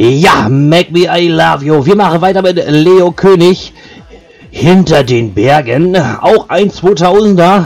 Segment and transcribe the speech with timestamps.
[0.00, 1.84] Ja, Make Me I Love You.
[1.84, 3.72] Wir machen weiter mit Leo König.
[4.48, 5.96] Hinter den Bergen.
[5.96, 7.64] Auch ein 2000er.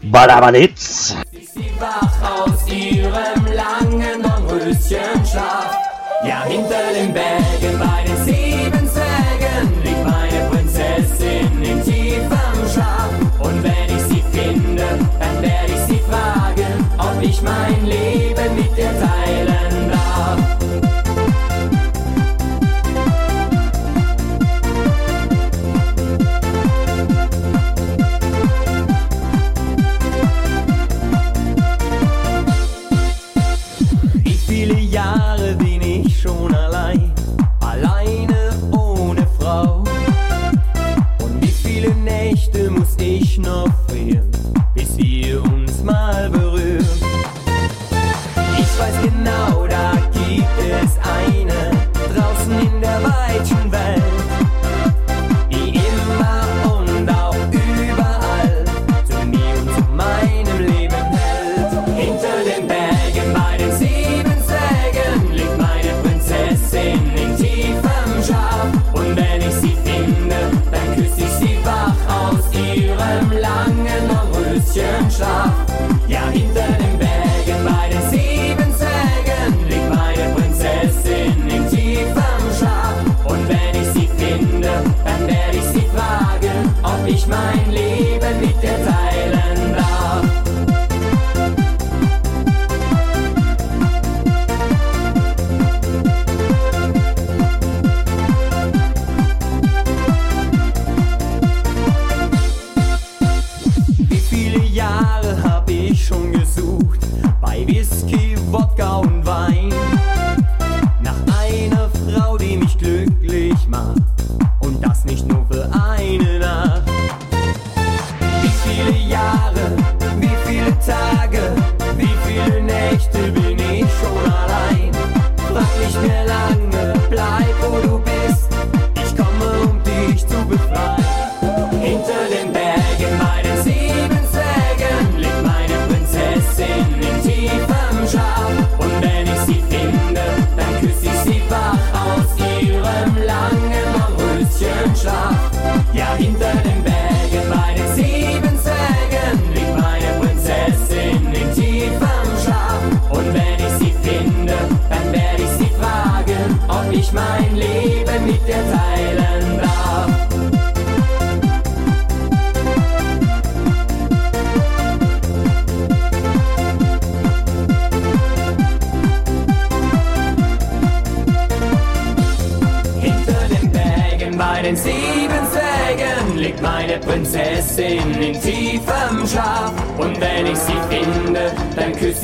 [0.00, 1.14] Badabanitz.
[1.54, 5.76] Sie wach aus ihrem langen Röschenschlaf.
[6.26, 12.82] Ja, hinter den Bergen bei den sieben Zwergen liegt meine Prinzessin in tiefem
[13.38, 14.82] Und wenn ich sie finde,
[15.20, 19.25] dann werde ich sie fragen, ob ich mein Leben mit der Zeit.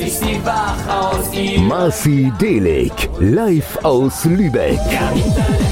[0.07, 1.69] ich sie wach aus ihm.
[1.69, 4.79] Marci Delik, live aus Lübeck.
[4.91, 5.72] Ja.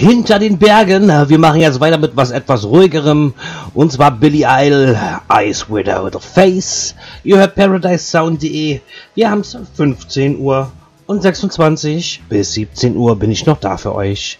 [0.00, 1.08] hinter den Bergen.
[1.28, 3.34] Wir machen jetzt weiter mit was etwas ruhigerem.
[3.74, 6.94] Und zwar Billy Idol, Eyes Without a Face.
[7.22, 8.80] Ihr hört ParadiseSound.de.
[9.14, 10.72] Wir haben es 15 Uhr
[11.06, 14.38] und 26 bis 17 Uhr bin ich noch da für euch.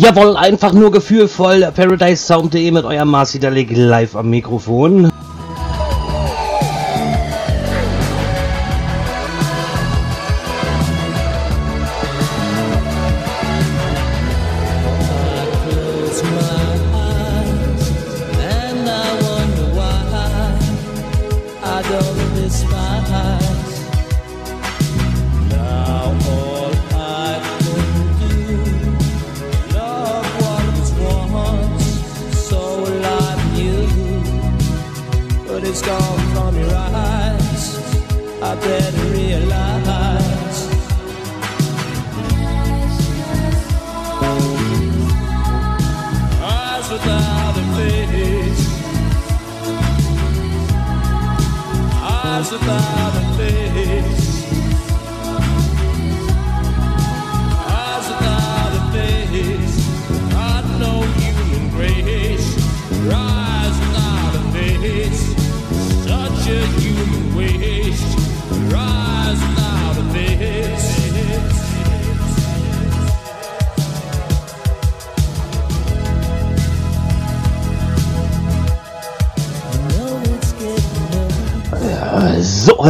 [0.00, 1.72] Jawohl, einfach nur gefühlvoll.
[1.74, 5.10] Paradise Sound.de mit eurem Marci Dalek live am Mikrofon.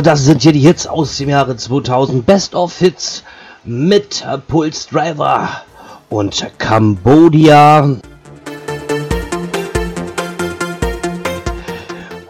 [0.09, 2.25] das sind hier die Hits aus dem Jahre 2000.
[2.25, 3.25] Best of Hits
[3.63, 5.51] mit Pulse Driver
[6.09, 7.97] und Cambodia.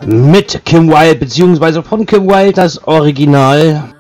[0.05, 3.95] Mit Kim Wilde, beziehungsweise von Kim Wilde das Original.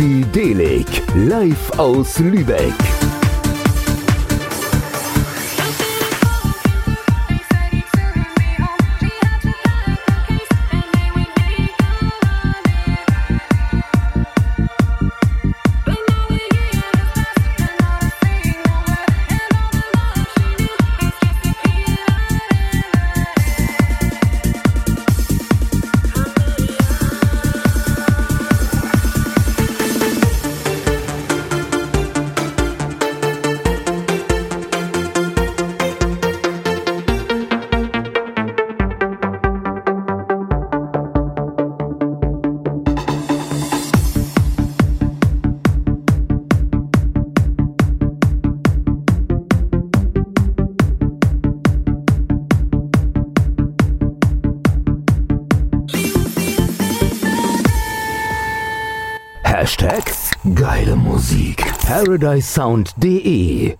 [0.00, 2.99] Fidelik, live aus Lübeck.
[60.54, 61.64] Geile Musik.
[61.84, 63.74] ParadiseSound.de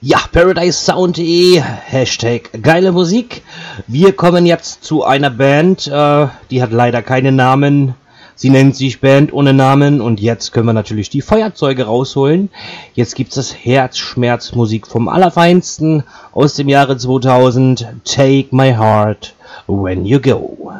[0.00, 3.42] Ja, ParadiseSound.de, Hashtag geile Musik.
[3.88, 7.96] Wir kommen jetzt zu einer Band, äh, die hat leider keinen Namen.
[8.36, 12.50] Sie nennt sich Band ohne Namen und jetzt können wir natürlich die Feuerzeuge rausholen.
[12.94, 17.88] Jetzt gibt's das Herzschmerzmusik vom Allerfeinsten aus dem Jahre 2000.
[18.04, 19.34] Take my heart
[19.66, 20.72] when you go.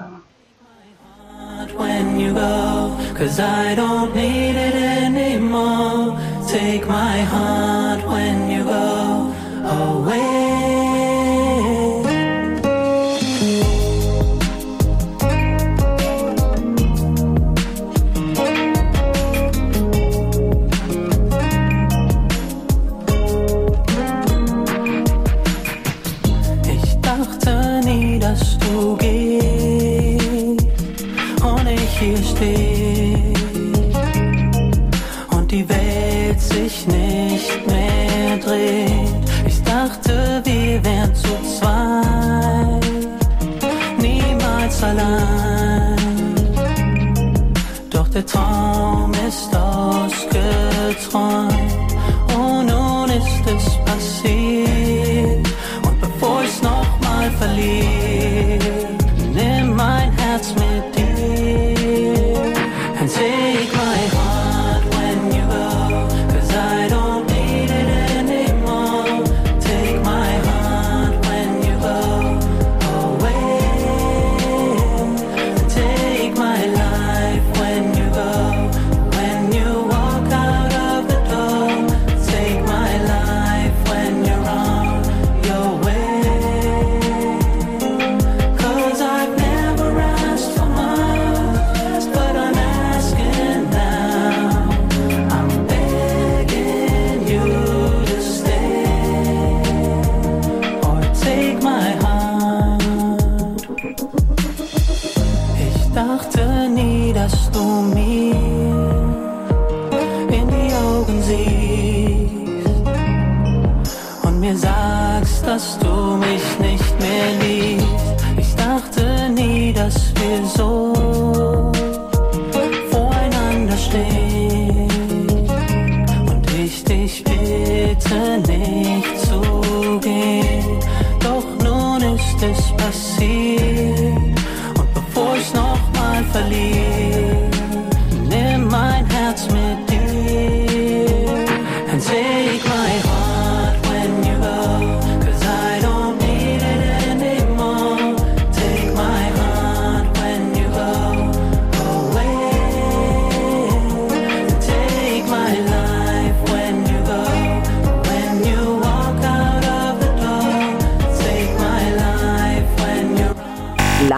[1.76, 6.18] When you go, cause I don't need it anymore.
[6.48, 7.71] Take my heart
[48.12, 50.34] Doch der Traum ist ausgeträumt
[52.36, 55.48] und nun ist es passiert.
[55.82, 58.01] Und bevor ich's nochmal verliere,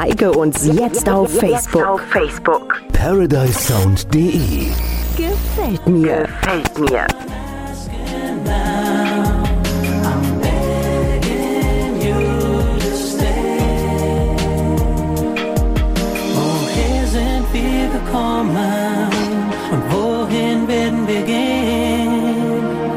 [0.06, 1.86] Like uns jetzt auf Facebook.
[1.86, 2.82] Auf Facebook.
[2.92, 4.66] ParadiseSound.de
[5.16, 6.26] Gefällt mir.
[6.26, 7.06] Gefällt mir.
[19.72, 22.44] und wohin werden wir gehen?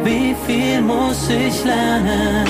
[0.04, 2.46] Wie viel muss ich lernen,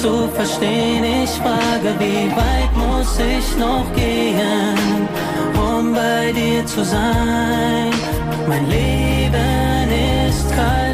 [0.00, 1.04] zu verstehen?
[1.24, 5.08] Ich frage, wie weit muss ich noch gehen,
[5.54, 7.90] um bei dir zu sein?
[8.48, 9.88] Mein Leben
[10.28, 10.85] ist kalt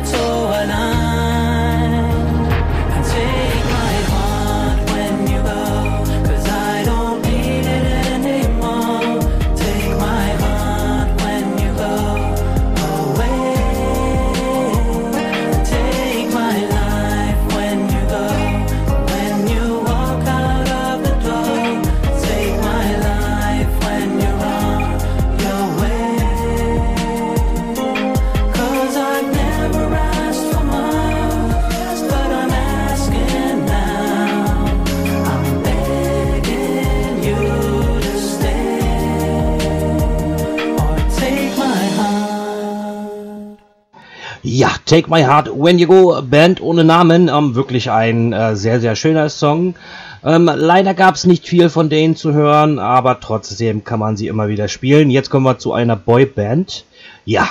[44.92, 48.94] Take My Heart When You Go, Band ohne Namen, ähm, wirklich ein äh, sehr, sehr
[48.94, 49.74] schöner Song.
[50.22, 54.26] Ähm, leider gab es nicht viel von denen zu hören, aber trotzdem kann man sie
[54.26, 55.10] immer wieder spielen.
[55.10, 56.84] Jetzt kommen wir zu einer Boyband.
[57.24, 57.48] Ja,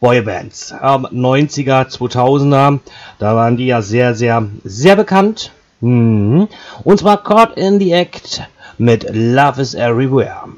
[0.00, 0.72] Boybands.
[0.72, 2.80] Ähm, 90er, 2000er,
[3.20, 5.52] da waren die ja sehr, sehr, sehr bekannt.
[5.80, 6.48] Mhm.
[6.82, 8.42] Und zwar Caught in the Act
[8.78, 10.42] mit Love is Everywhere.
[10.42, 10.57] is everywhere.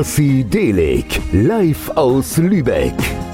[0.00, 3.29] Marci Delik, live aus Lübeck.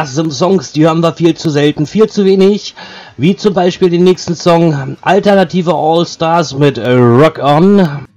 [0.00, 2.74] das sind Songs, die hören wir viel zu selten, viel zu wenig.
[3.18, 8.08] Wie zum Beispiel den nächsten Song Alternative All-Stars mit äh, Rock On.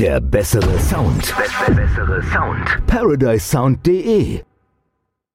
[0.00, 1.34] Der bessere Sound.
[1.76, 2.86] Bessere Sound.
[2.86, 4.40] ParadiseSound.de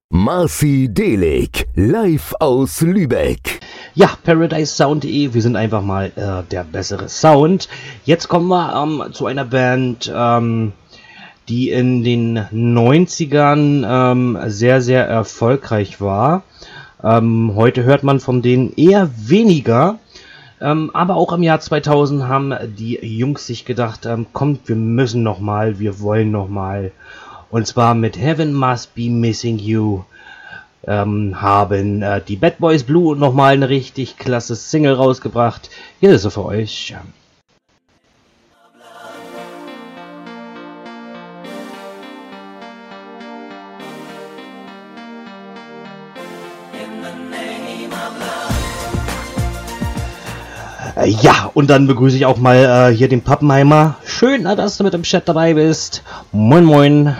[0.10, 3.60] Marci Delik, live aus Lübeck.
[3.94, 7.70] Ja, ParadiseSound.de, wir sind einfach mal äh, der bessere Sound.
[8.06, 10.74] Jetzt kommen wir ähm, zu einer Band, ähm,
[11.48, 16.42] die in den 90ern ähm, sehr, sehr erfolgreich war.
[17.04, 20.00] Ähm, heute hört man von denen eher weniger.
[20.66, 25.22] Ähm, aber auch im Jahr 2000 haben die Jungs sich gedacht, ähm, kommt, wir müssen
[25.22, 26.92] nochmal, wir wollen nochmal.
[27.52, 30.02] Und zwar mit Heaven Must Be Missing You
[30.88, 35.70] ähm, haben äh, die Bad Boys Blue nochmal eine richtig klasse Single rausgebracht.
[36.00, 36.96] Hier ist sie für euch.
[50.96, 53.96] Äh, ja, und dann begrüße ich auch mal äh, hier den Pappenheimer.
[54.06, 56.04] Schön, dass du mit im Chat dabei bist.
[56.32, 57.16] Moin, moin.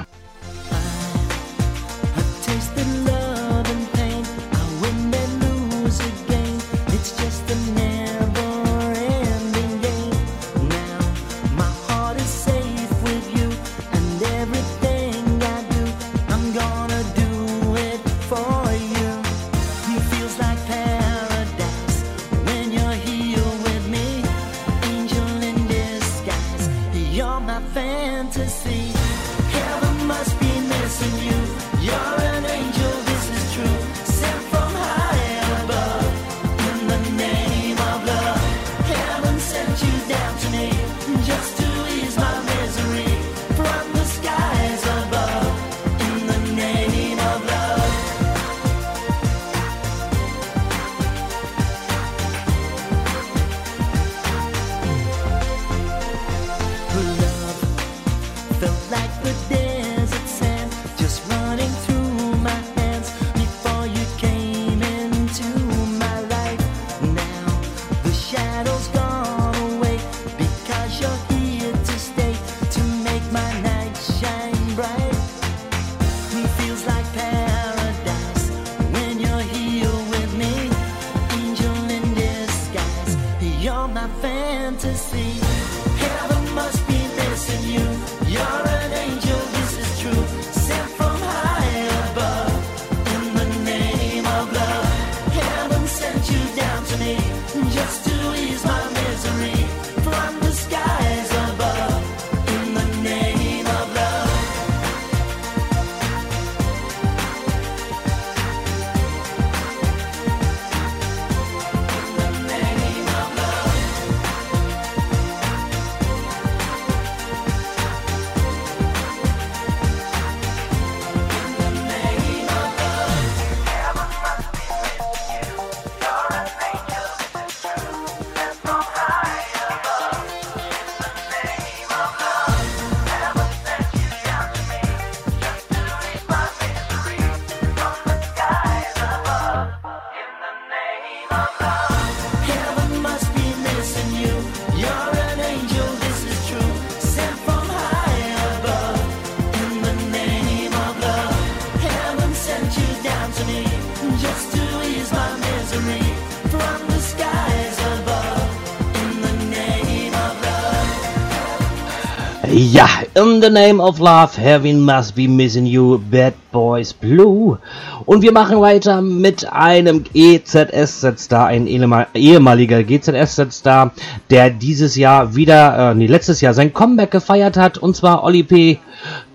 [162.72, 167.60] Ja, in the name of love, heaven must be missing you, Bad Boys Blue.
[168.08, 173.92] Und wir machen weiter mit einem GZSZ-Star, ein ehema- ehemaliger GZSZ-Star,
[174.32, 178.42] der dieses Jahr wieder, äh, nee, letztes Jahr sein Comeback gefeiert hat, und zwar Oli
[178.42, 178.80] P.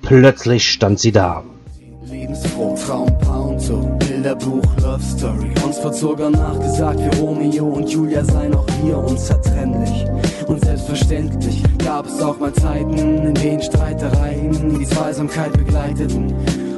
[0.03, 1.45] Plötzlich stand sie da.
[2.11, 5.53] Lebensfroh, Traumpaar und so, Bilderbuch, Love Story.
[5.64, 10.07] Uns sogar nachgesagt, wir Romeo und Julia seien auch wir unzertrennlich.
[10.49, 16.35] Und selbstverständlich gab es auch mal Zeiten, in denen Streitereien die Zweisamkeit begleiteten.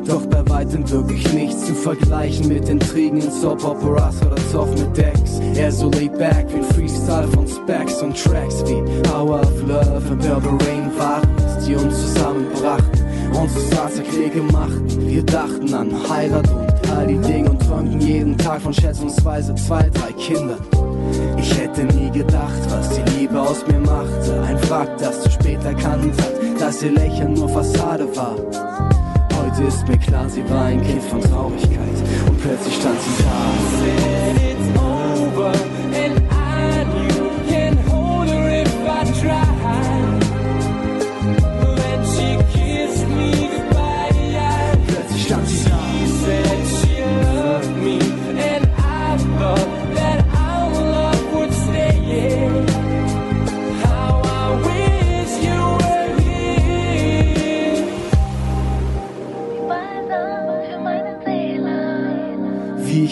[0.07, 4.97] Doch bei weitem wirklich nichts zu vergleichen mit Intrigen in Soap Operas oder Zoff mit
[4.97, 5.41] Decks.
[5.55, 10.19] Eher so laid back wie Freestyle von Specs und Tracks wie Power of Love und
[10.19, 13.03] Purple Rain waren es, die uns zusammenbrachten.
[13.35, 14.03] Uns zu Straße
[14.53, 15.09] machten.
[15.09, 19.88] Wir dachten an Heirat und all die Dinge und träumten jeden Tag von schätzungsweise zwei,
[19.90, 20.61] drei Kindern.
[21.38, 24.42] Ich hätte nie gedacht, was die Liebe aus mir machte.
[24.46, 28.37] Ein Fakt, das zu spät erkannt hat, dass ihr Lächeln nur Fassade war.
[29.42, 31.98] Heute ist mir klar, sie war ein Kind von Traurigkeit
[32.29, 33.33] und plötzlich stand sie da.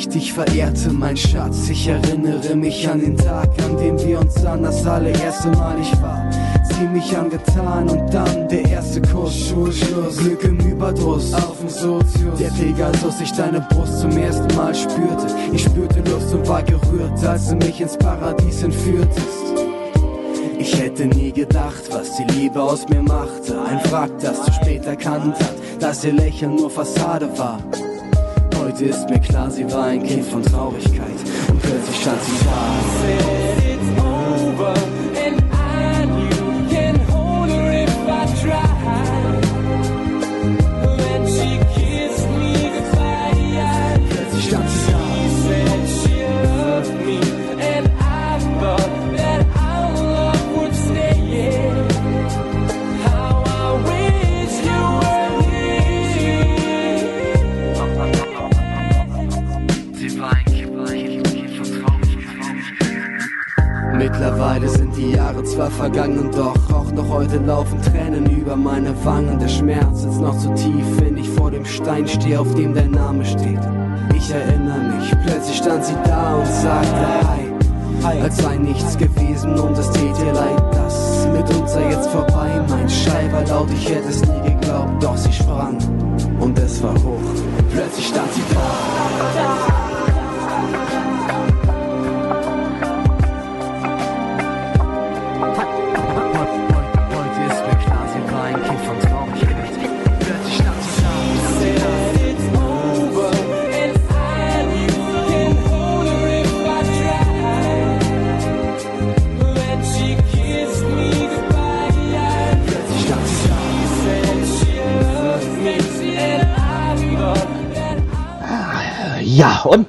[0.01, 1.69] Ich dich verehrte, mein Schatz.
[1.69, 5.79] Ich erinnere mich an den Tag, an dem wir uns sahen, das allererste Mal.
[5.79, 6.31] Ich war
[6.73, 9.49] ziemlich angetan und dann der erste Kuss.
[9.49, 12.39] Schulschluss, Glück im Überdruss, auf dem Sozius.
[12.39, 15.27] Der Pegasus, ich deine Brust zum ersten Mal spürte.
[15.53, 19.55] Ich spürte Lust und war gerührt, als du mich ins Paradies entführtest.
[20.59, 23.61] Ich hätte nie gedacht, was die Liebe aus mir machte.
[23.63, 27.61] Ein Wrack, das zu spät erkannt hat, dass ihr Lächeln nur Fassade war.
[28.71, 31.09] Heute ist mir klar, sie war ein Kind von Traurigkeit
[31.49, 33.70] und plötzlich stand sie da.
[72.01, 73.61] Stein stehe, auf dem dein Name steht.
[74.15, 79.77] Ich erinnere mich, plötzlich stand sie da und sagte Hi, als sei nichts gewesen und
[79.77, 82.63] es tät ihr leid, das mit uns sei jetzt vorbei.
[82.69, 84.60] Mein Schrei war laut, ich hätte es nie geglaubt,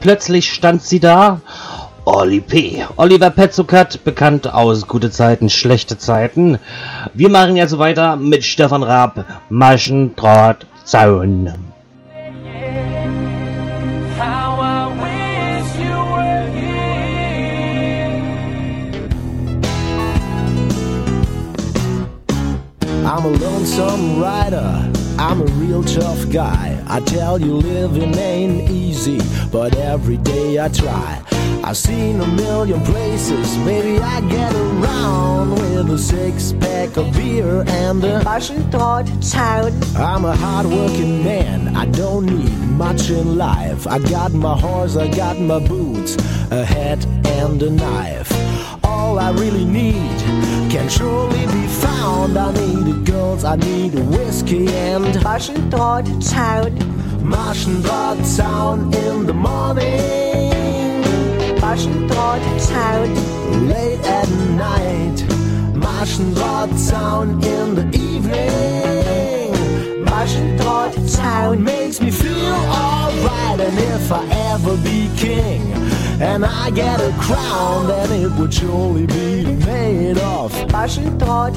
[0.01, 1.39] plötzlich stand sie da.
[2.03, 2.83] Oli P.
[2.97, 6.57] Oliver Petzokat, bekannt aus Gute Zeiten, Schlechte Zeiten.
[7.13, 11.53] Wir machen jetzt weiter mit Stefan Raab, Maschendraht, Zaun.
[23.03, 25.00] I'm a lonesome rider.
[25.21, 26.83] I'm a real tough guy.
[26.87, 29.19] I tell you, living ain't easy,
[29.51, 31.21] but every day I try.
[31.63, 37.63] I've seen a million places, maybe I get around with a six pack of beer
[37.67, 41.75] and a Maschendraht, Zaun, I'm a hardworking man.
[41.75, 43.85] I don't need much in life.
[43.85, 46.15] I got my horse, I got my boots,
[46.49, 48.31] a hat and a knife.
[48.83, 50.19] All I really need
[50.71, 52.35] can surely be found.
[52.37, 56.77] I need a I need a whiskey and Maschendraht, Zaun,
[57.23, 61.01] Maschendrahtzaun in the morning,
[61.59, 63.09] Maschendraht, Zaun,
[63.69, 65.17] late at night.
[65.73, 68.35] Maschendrahtzaun in the evening.
[70.05, 73.59] Maschendrahtzaun makes me feel alright.
[73.61, 75.71] And if I ever be king
[76.21, 81.55] and I get a crown, then it would surely be made of Maschendraht,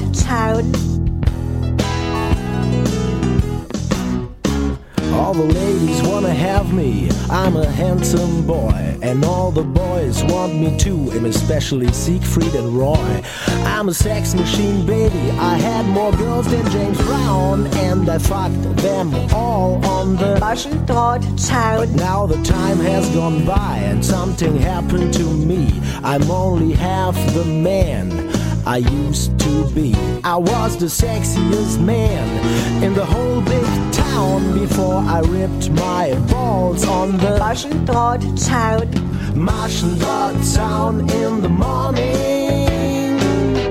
[5.15, 7.09] All the ladies wanna have me.
[7.29, 12.77] I'm a handsome boy, and all the boys want me too, and especially Siegfried and
[12.77, 13.23] Roy.
[13.63, 15.31] I'm a sex machine, baby.
[15.39, 21.95] I had more girls than James Brown, and I fucked them all on the Maschendrahtzaun.
[21.95, 25.81] now the time has gone by and something happened to me.
[26.03, 28.34] I'm only half the man
[28.67, 29.93] I used to be.
[30.23, 36.83] I was the sexiest man in the whole big town before I ripped my balls
[36.83, 38.91] on the Maschendrahtzaun.
[39.35, 43.19] Maschendrahtzaun in the morning,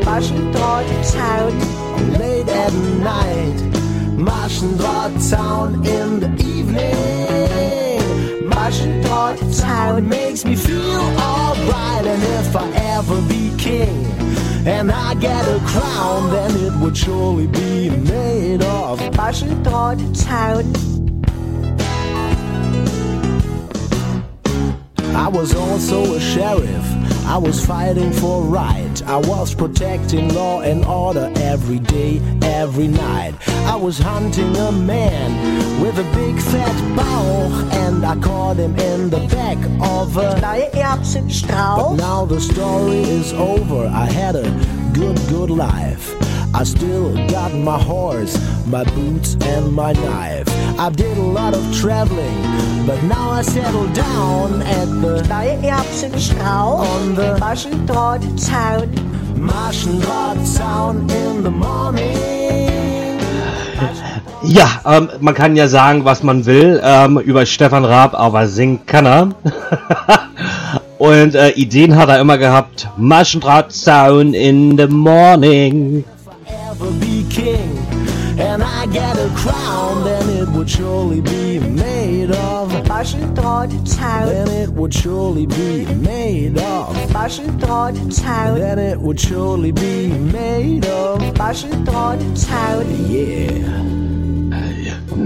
[0.04, 1.52] Maschendrahtzaun.
[2.16, 2.72] late at
[3.02, 3.58] night.
[4.16, 6.88] Maschendrahtzaun in the evening.
[8.48, 12.06] Maschendrahtzaun makes me feel alright.
[12.06, 14.14] And if I ever be king
[14.66, 20.64] and I get a crown, then it would surely be made of Maschendrahtzaun.
[25.14, 27.03] I was also a sheriff.
[27.26, 29.02] I was fighting for right.
[29.06, 33.34] I was protecting law and order every day, every night.
[33.66, 39.10] I was hunting a man with a big fat bauch, and I caught him in
[39.10, 40.38] the back of a.
[41.76, 43.86] But now the story is over.
[43.86, 44.50] I had a
[44.92, 46.14] good, good life.
[46.56, 50.46] I still got my horse, my boots, and my knife.
[50.78, 56.78] I did a lot of traveling, but now I settle down at the Neue Erbsenstrauch.
[56.78, 58.88] on the Maschendrahtzaun.
[59.36, 63.18] Maschendrahtzaun in the morning.
[64.44, 68.86] Ja, ähm, man kann ja sagen, was man will ähm, über Stefan Raab, aber singen
[68.86, 69.28] kann er.
[70.98, 72.88] Und äh, Ideen hat er immer gehabt.
[72.96, 76.04] Maschendrahtzaun in the morning.
[76.74, 77.78] Ever be king,
[78.36, 82.68] and I get a crown, then it would surely be made of.
[82.88, 84.26] Maschendrahtzaun.
[84.26, 86.96] Then it would surely be made of.
[87.10, 88.58] Maschendrahtzaun.
[88.58, 91.20] Then it would surely be made of.
[91.20, 93.08] Maschendrahtzaun.
[93.08, 94.13] Yeah.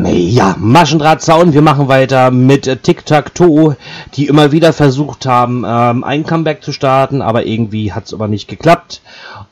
[0.00, 1.54] Ja, Maschendrahtzaun.
[1.54, 3.76] Wir machen weiter mit äh, Tic-Tac-Toe,
[4.14, 8.28] die immer wieder versucht haben, ähm, ein Comeback zu starten, aber irgendwie hat es aber
[8.28, 9.02] nicht geklappt.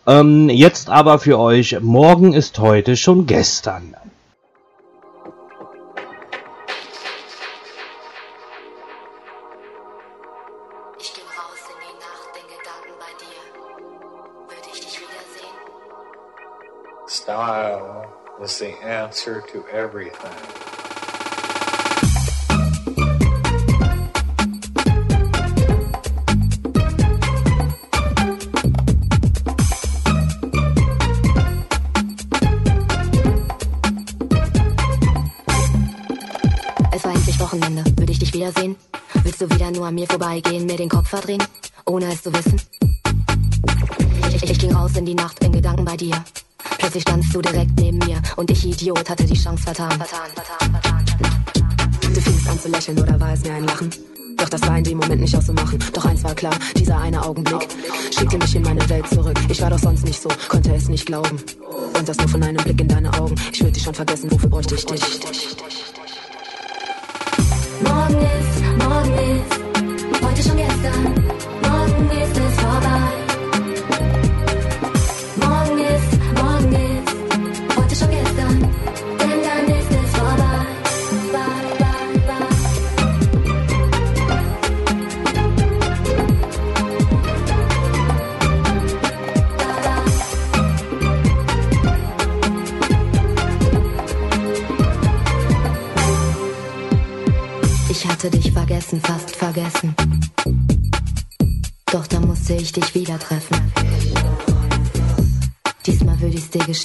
[0.07, 3.97] Ähm, jetzt aber für euch, morgen ist heute schon gestern.
[11.01, 13.43] Ich ging raus in die Nacht, in Gedanken bei dir.
[14.47, 15.57] Würde ich dich wiedersehen?
[17.09, 18.06] Style
[18.43, 20.33] is the answer to everything.
[37.47, 37.85] Wochenende.
[37.97, 38.77] Würde ich dich wiedersehen?
[39.23, 41.43] Willst du wieder nur an mir vorbeigehen, mir den Kopf verdrehen,
[41.85, 42.61] ohne es zu wissen?
[44.29, 46.25] Ich, ich, ich ging raus in die Nacht, in Gedanken bei dir.
[46.79, 49.91] Plötzlich standst du direkt neben mir und ich, Idiot, hatte die Chance vertan.
[49.93, 51.05] vertan, vertan, vertan.
[52.15, 53.91] Du fingst an zu lächeln oder war es mir ein Lachen?
[54.37, 55.79] Doch das war in dem Moment nicht auszumachen.
[55.93, 57.69] Doch eins war klar, dieser eine Augenblick
[58.17, 59.39] schickte mich in meine Welt zurück.
[59.49, 61.39] Ich war doch sonst nicht so, konnte es nicht glauben.
[61.99, 63.35] Und das nur von einem Blick in deine Augen.
[63.53, 65.03] Ich würde dich schon vergessen, wofür bräuchte ich dich?
[67.83, 68.56] Morgen ist,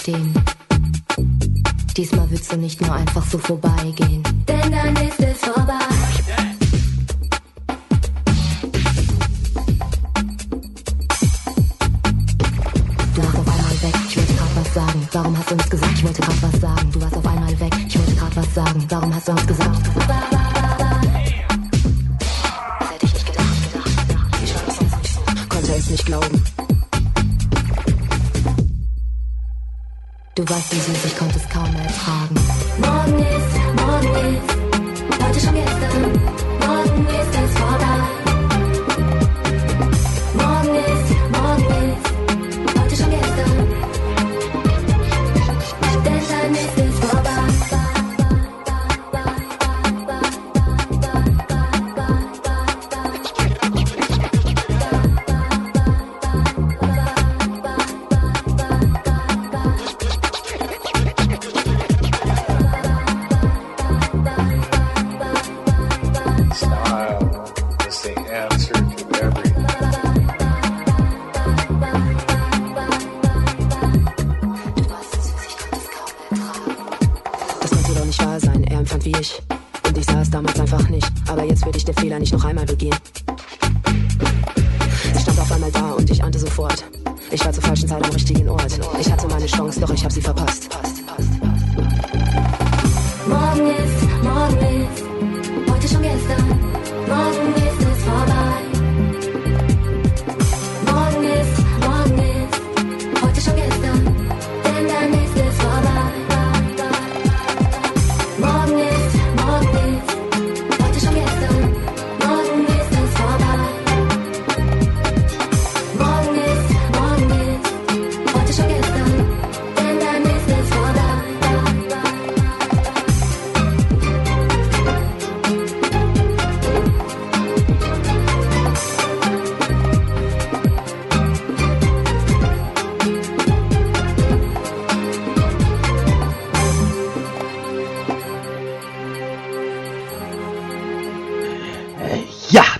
[0.02, 0.34] gestehen.
[1.96, 4.21] Diesmal willst du nicht nur einfach so vorbeigehen.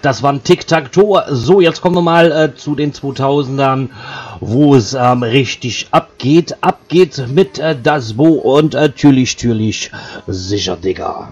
[0.02, 1.24] Das war ein Tic-Tac-Toe.
[1.30, 3.88] So, jetzt kommen wir mal äh, zu den 2000ern,
[4.40, 6.56] wo es ähm, richtig abgeht.
[6.60, 9.90] Abgeht mit äh, Das Bo und äh, Türlich, Türlich,
[10.26, 11.30] sicher, Digga.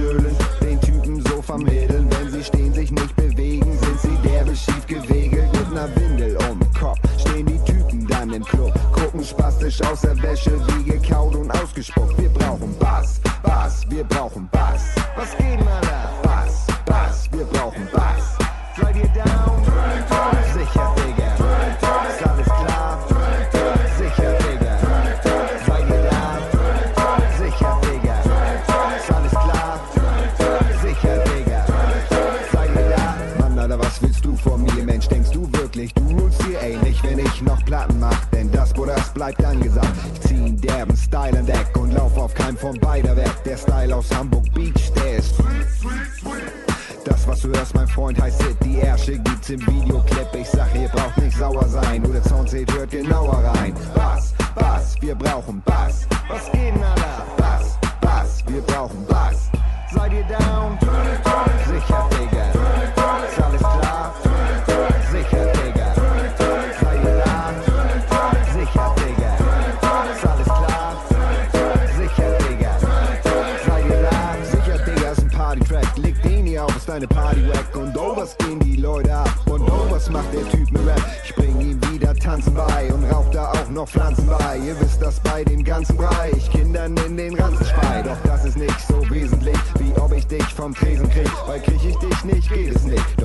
[0.00, 2.08] Schütteln, den Typen so vermitteln.
[2.10, 6.60] Wenn sie stehen, sich nicht bewegen, sind sie derbe schief gewegelt mit ner Windel um
[6.78, 6.98] Kopf.
[7.18, 12.20] Stehen die Typen dann im Club, gucken spastisch aus der Wäsche, wie gekaut und ausgespuckt.
[12.20, 14.29] Wir brauchen Bass, Bass, wir brauchen
[39.30, 39.96] bleibt angesagt.
[40.14, 43.30] Ich zieh einen derben Style an Deck und lauf auf keinem von beider weg.
[43.44, 45.34] Der Style aus Hamburg Beach, der ist
[47.04, 48.56] das, was du hörst, mein Freund, heißt Hit.
[48.64, 50.28] Die Ärsche gibt's im Videoclip.
[50.34, 52.02] Ich sag, ihr braucht nicht sauer sein.
[52.02, 53.74] Nur der Sound seht, hört genauer rein.
[53.94, 56.06] Bass, Bass, wir brauchen Bass.
[56.28, 57.26] Was geht denn, Alter?
[57.36, 59.50] Bass, Bass, wir brauchen Bass.
[59.92, 60.59] Seid ihr down?
[80.32, 81.02] Der Typ mit Rap?
[81.24, 84.58] Ich bring ihm wieder Tanzen bei und rauch da auch noch Pflanzen bei.
[84.58, 86.32] Ihr wisst das bei dem ganzen Brei.
[86.36, 88.02] Ich Kindern in den Ranzen spei.
[88.02, 91.30] Doch das ist nicht so wesentlich, wie ob ich dich vom Tresen krieg.
[91.46, 93.19] Weil krieg ich dich nicht, geht es nicht.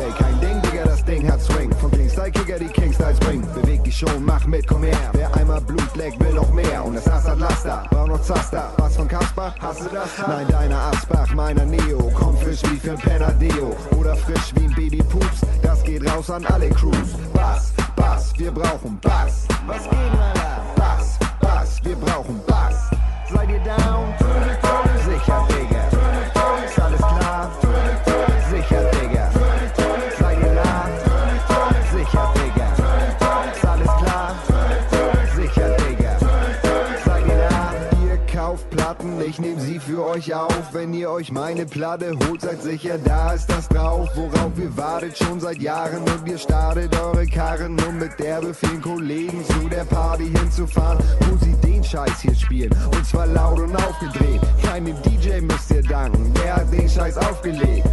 [0.00, 1.70] Ey, kein Ding, Digga, das Ding hat Swing.
[1.76, 3.46] Von Kingstyle-Kicker die Kingstyles bringen.
[3.54, 5.10] Beweg dich schon, mach mit, komm her.
[5.12, 6.82] Wer einmal Blut leckt, will noch mehr.
[6.84, 8.72] Und das Ass hat Laster, braucht noch Zaster.
[8.78, 9.54] Was von Kasper?
[9.60, 10.08] Hast du das?
[10.26, 12.10] Nein, deiner Asbach, meiner Neo.
[12.14, 13.76] Komm frisch wie für ein Penadeo.
[13.98, 15.40] Oder frisch wie ein Baby Pups.
[15.62, 17.14] Das geht raus an alle Crews.
[17.34, 19.46] Bass, Bass, wir brauchen Bass.
[19.66, 20.39] Was geht, Alter?
[40.10, 40.72] Euch auf.
[40.72, 44.08] Wenn ihr euch meine Platte holt, seid sicher, da ist das drauf.
[44.14, 48.82] Worauf ihr wartet schon seit Jahren und ihr startet eure Karren, um mit derbe vielen
[48.82, 52.72] Kollegen zu der Party hinzufahren, wo sie den Scheiß hier spielen.
[52.94, 54.40] Und zwar laut und aufgedreht.
[54.62, 57.86] Keinem DJ müsst ihr danken, der hat den Scheiß aufgelegt.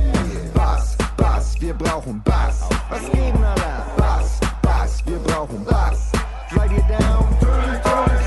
[0.53, 2.67] Bass, Bass, wir brauchen Bass.
[2.89, 3.85] Was geht denn, Alter?
[3.97, 6.11] Bass, Bass, wir brauchen Bass.
[6.55, 7.27] Seid ihr down?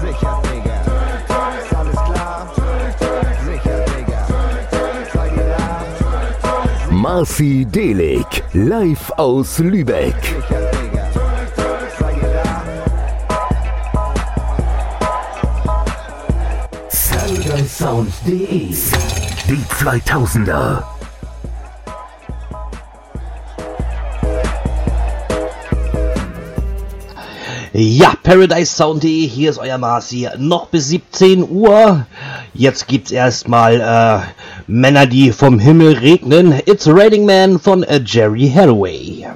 [0.00, 0.49] Sicher,
[7.10, 10.14] Marci Delig, live aus Lübeck.
[17.66, 18.72] Sound.de
[19.48, 20.84] Die 2000er.
[27.72, 30.28] Ja, ParadiseSound.de, hier ist euer Marci.
[30.38, 32.06] Noch bis 17 Uhr.
[32.54, 34.26] Jetzt gibt's erstmal äh,
[34.66, 36.60] Männer, die vom Himmel regnen.
[36.66, 39.26] It's Raining Man von äh, Jerry Hathaway.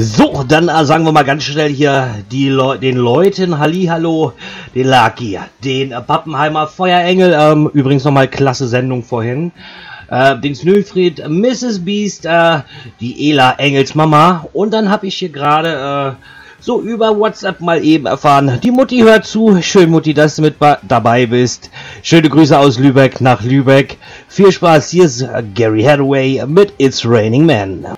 [0.00, 4.32] So, dann äh, sagen wir mal ganz schnell hier die Leu den Leuten Hallihallo,
[4.72, 9.50] den Lucky, den äh, Pappenheimer Feuerengel, ähm, übrigens nochmal klasse Sendung vorhin,
[10.08, 11.84] äh, den Snöfried, Mrs.
[11.84, 12.60] Beast, äh,
[13.00, 16.24] die Ela Engels Mama und dann habe ich hier gerade äh,
[16.60, 20.56] so über WhatsApp mal eben erfahren, die Mutti hört zu, schön Mutti, dass du mit
[20.86, 21.70] dabei bist,
[22.04, 23.96] schöne Grüße aus Lübeck nach Lübeck,
[24.28, 25.26] viel Spaß, hier ist
[25.56, 27.97] Gary Hathaway mit It's Raining Man.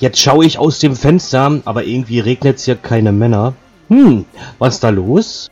[0.00, 3.54] Jetzt schaue ich aus dem Fenster, aber irgendwie regnet's hier keine Männer.
[3.88, 4.24] Hm,
[4.58, 5.50] was ist da los?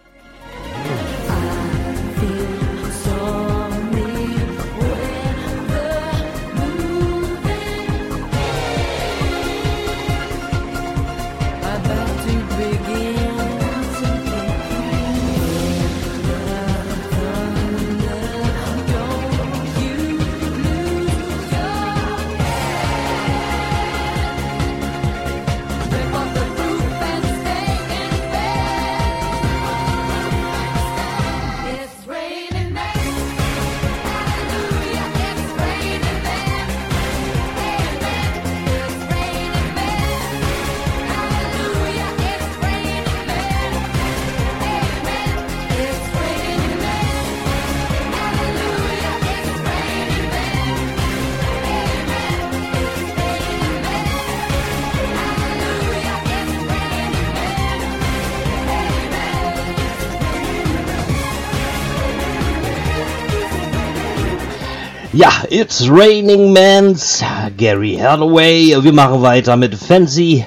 [65.78, 67.22] It's Raining Mans,
[67.58, 68.82] Gary Hathaway.
[68.82, 70.46] Wir machen weiter mit Fancy.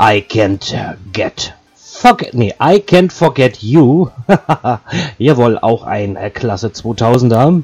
[0.00, 4.10] I can't get forget, nee, I can't forget you.
[5.18, 7.62] Jawohl, auch ein äh, Klasse 2000er.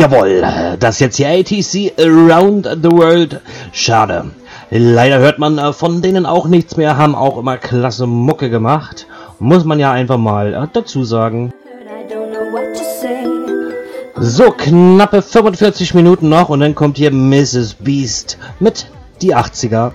[0.00, 0.42] Jawohl,
[0.78, 3.38] das ist jetzt die ATC Around the World.
[3.70, 4.30] Schade.
[4.70, 9.06] Leider hört man äh, von denen auch nichts mehr, haben auch immer klasse Mucke gemacht.
[9.40, 11.52] Muss man ja einfach mal äh, dazu sagen.
[14.16, 17.74] So, knappe 45 Minuten noch und dann kommt hier Mrs.
[17.74, 18.86] Beast mit
[19.20, 19.92] die 80er.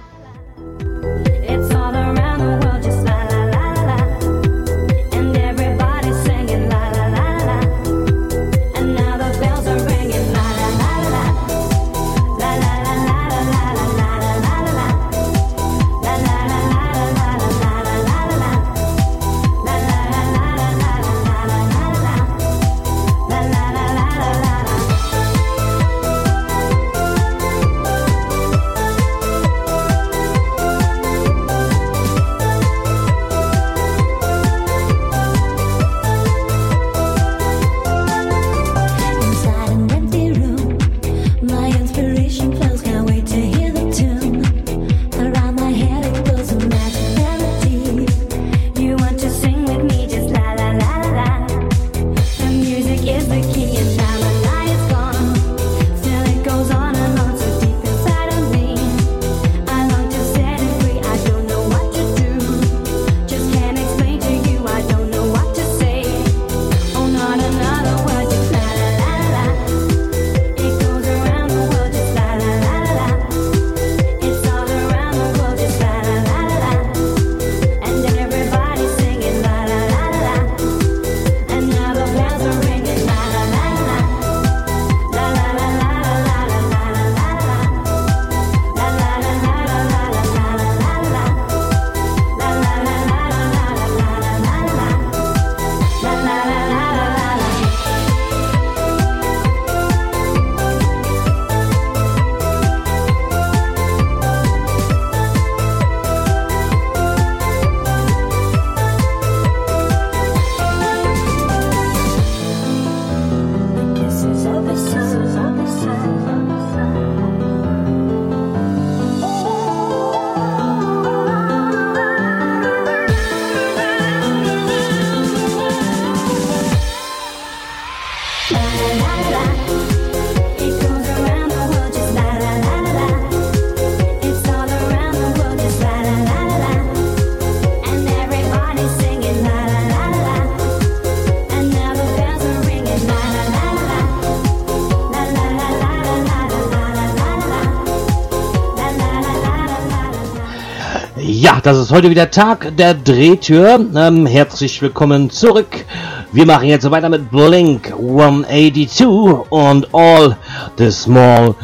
[151.66, 153.84] das ist heute wieder Tag der Drehtür.
[153.95, 155.84] Ähm, herzlich willkommen zurück.
[156.32, 159.07] Wir machen jetzt weiter mit Blink 182
[159.49, 160.38] und All
[160.78, 161.55] the Small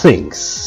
[0.00, 0.57] Things.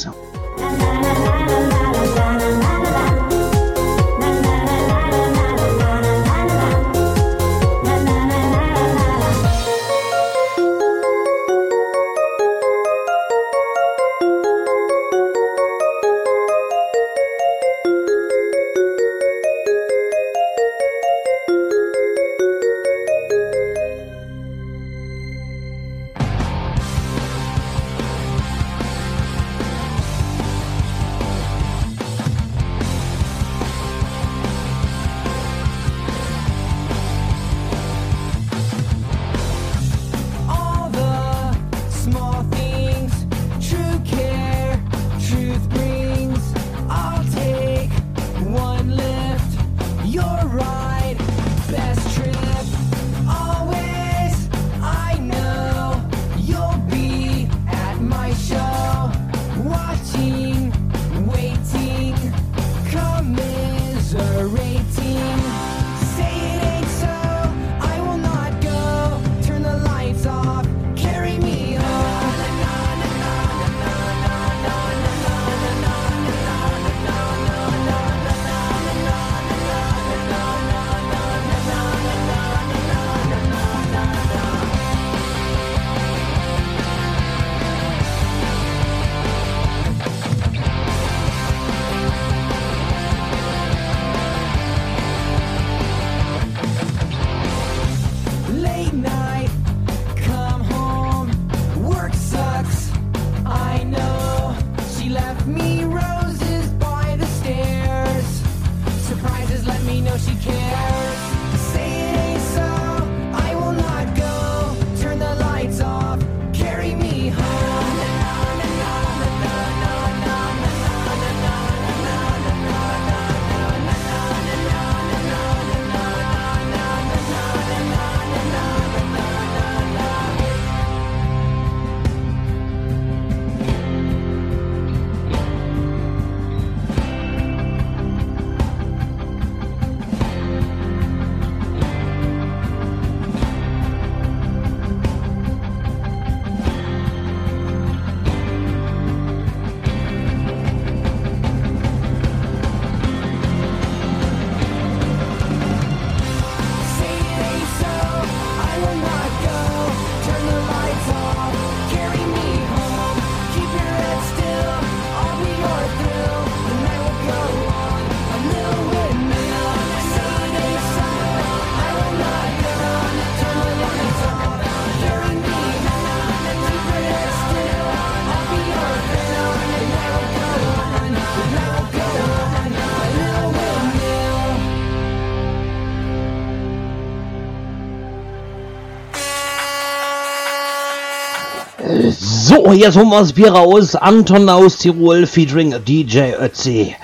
[192.64, 193.96] So, hier ist Humors Bier raus.
[193.96, 196.96] Anton aus Tirol featuring DJ Ötzi.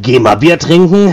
[0.00, 1.12] Geh mal Bier trinken.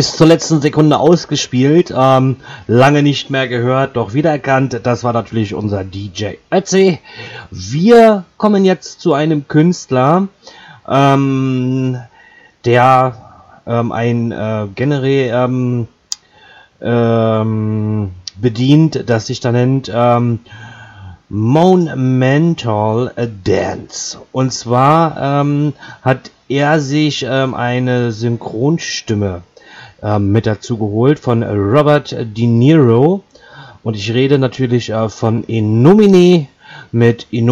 [0.00, 1.92] bis zur letzten Sekunde ausgespielt.
[1.94, 2.36] Ähm,
[2.66, 4.80] lange nicht mehr gehört, doch wiedererkannt.
[4.82, 7.00] Das war natürlich unser DJ Ötzi.
[7.50, 10.28] Wir kommen jetzt zu einem Künstler,
[10.88, 11.98] ähm,
[12.64, 13.14] der
[13.66, 15.86] ähm, ein äh, Genre ähm,
[16.80, 20.38] ähm, bedient, das sich da nennt ähm,
[21.28, 23.12] Monumental
[23.44, 24.18] Dance.
[24.32, 25.44] Und zwar
[26.02, 29.42] hat er sich eine Synchronstimme
[30.02, 33.22] ähm, mit dazu geholt von Robert De Niro.
[33.82, 35.82] Und ich rede natürlich äh, von In
[36.92, 37.46] mit In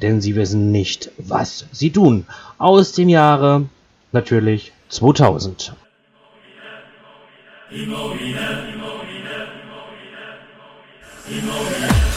[0.00, 2.26] denn sie wissen nicht, was sie tun.
[2.58, 3.66] Aus dem Jahre
[4.12, 5.74] natürlich 2000.
[7.70, 8.14] Inomine,
[8.72, 10.28] Inomine, Inomine,
[11.28, 12.13] Inomine, in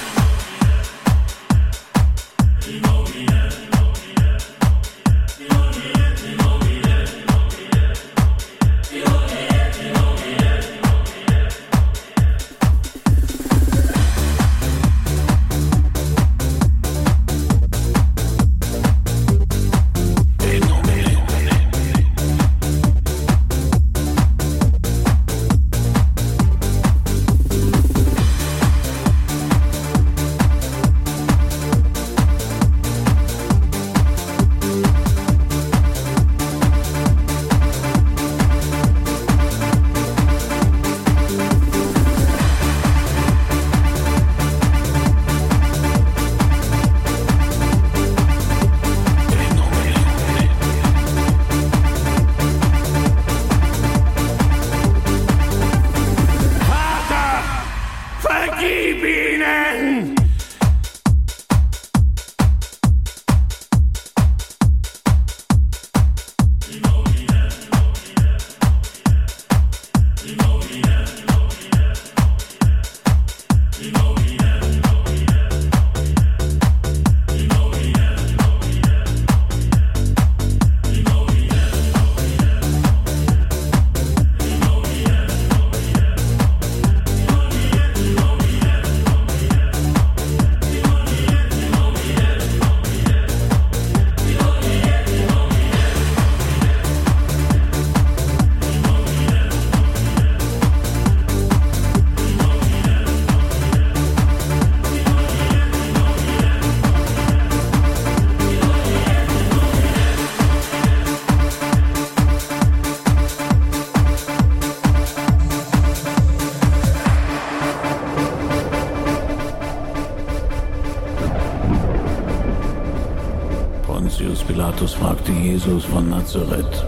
[125.68, 126.86] Jesus von Nazareth,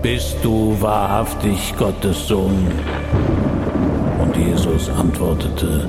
[0.00, 2.66] Bist du wahrhaftig Gottes Sohn?
[4.22, 5.86] Und Jesus antwortete,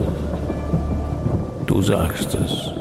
[1.67, 2.80] Du sagst es.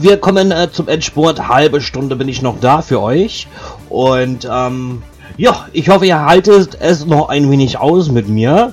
[0.00, 1.48] Wir kommen äh, zum Endspurt.
[1.48, 3.48] Halbe Stunde bin ich noch da für euch.
[3.88, 5.02] Und ähm,
[5.36, 8.72] ja, ich hoffe, ihr haltet es noch ein wenig aus mit mir.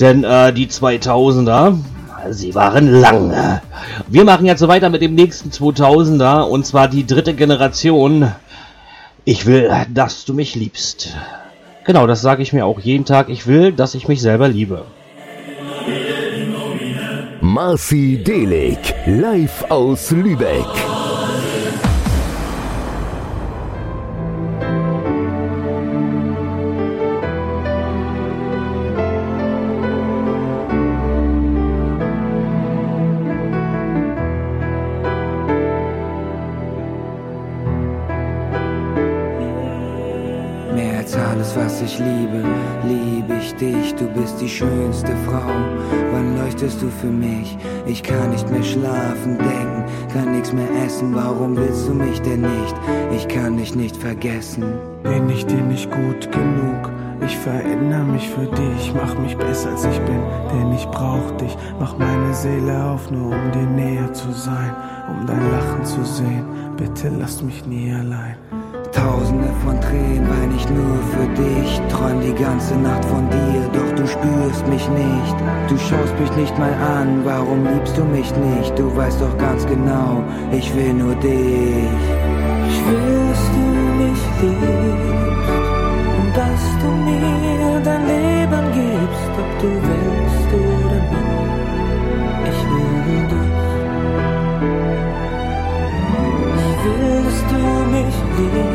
[0.00, 1.76] Denn äh, die 2000er,
[2.30, 3.60] sie waren lang.
[4.06, 6.42] Wir machen jetzt so weiter mit dem nächsten 2000er.
[6.42, 8.32] Und zwar die dritte Generation.
[9.24, 11.16] Ich will, dass du mich liebst.
[11.84, 13.28] Genau, das sage ich mir auch jeden Tag.
[13.28, 14.84] Ich will, dass ich mich selber liebe.
[17.44, 20.64] Marci Delig, live aus Lübeck.
[51.10, 51.26] Mehr essen.
[51.26, 52.74] Warum willst du mich denn nicht?
[53.14, 54.64] Ich kann dich nicht vergessen.
[55.02, 56.90] Bin ich dir nicht gut genug?
[57.24, 60.20] Ich verändere mich für dich, mach mich besser als ich bin,
[60.52, 61.56] denn ich brauch dich.
[61.80, 64.74] Mach meine Seele auf, nur um dir näher zu sein,
[65.08, 66.44] um dein Lachen zu sehen.
[66.76, 68.36] Bitte lass mich nie allein.
[68.94, 71.80] Tausende von Tränen wein ich nur für dich.
[71.90, 75.36] Träum die ganze Nacht von dir, doch du spürst mich nicht.
[75.68, 78.78] Du schaust mich nicht mal an, warum liebst du mich nicht?
[78.78, 80.22] Du weißt doch ganz genau,
[80.52, 81.88] ich will nur dich.
[82.86, 83.64] Dass du
[84.02, 85.24] mich liebst
[86.34, 91.44] dass du mir dein Leben gibst, ob du willst oder nicht.
[92.50, 93.54] Ich will dich.
[96.60, 97.62] Ich will, dass du
[97.94, 98.73] mich liebst und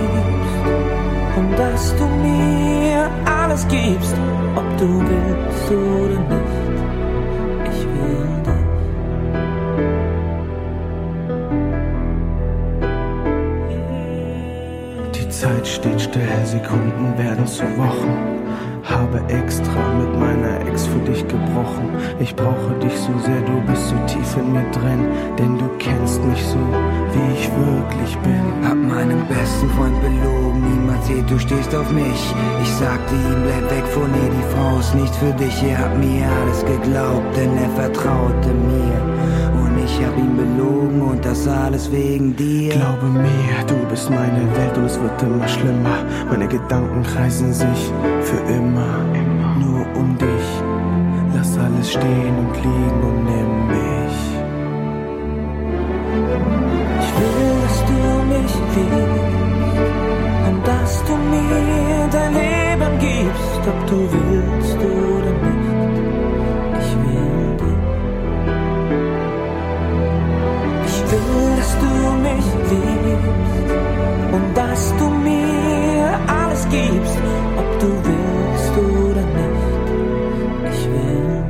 [1.60, 4.16] dass du mir alles gibst,
[4.56, 6.56] ob du willst oder nicht.
[7.66, 8.66] Ich will dich.
[15.20, 18.49] Die Zeit steht still, Sekunden werden zu Wochen.
[18.90, 21.90] Habe extra mit meiner Ex für dich gebrochen.
[22.20, 25.06] Ich brauche dich so sehr, du bist so tief in mir drin.
[25.38, 26.60] Denn du kennst mich so,
[27.14, 28.68] wie ich wirklich bin.
[28.68, 32.36] Hab meinen besten Freund belogen, niemals erzählt, du stehst auf mich.
[32.62, 35.64] Ich sagte ihm, bleib weg von ihr, die Frau ist nicht für dich.
[35.64, 39.02] Er hat mir alles geglaubt, denn er vertraute mir.
[39.62, 42.74] Und ich hab ihn belogen und das alles wegen dir.
[42.74, 45.98] Glaube mir, du bist meine Welt und es wird immer schlimmer.
[46.30, 47.82] Meine Gedanken kreisen sich
[48.22, 49.04] für immer,
[49.60, 50.50] nur um dich.
[51.36, 54.18] Lass alles stehen und liegen und nimm mich.
[57.02, 58.00] Ich will, dass du
[58.34, 59.30] mich liebst
[60.48, 65.09] und dass du mir dein Leben gibst, ob du willst oder
[74.80, 77.18] dass du mir alles gibst,
[77.58, 79.90] ob du willst oder nicht.
[80.72, 81.44] Ich will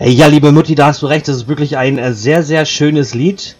[0.00, 0.18] dich.
[0.18, 1.28] Ja, liebe Mutti, da hast du recht.
[1.28, 3.54] Das ist wirklich ein äh, sehr, sehr schönes Lied.